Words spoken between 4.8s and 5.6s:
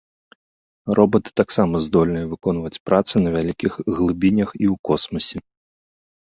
космасе.